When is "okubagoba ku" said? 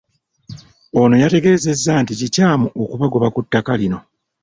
2.83-3.39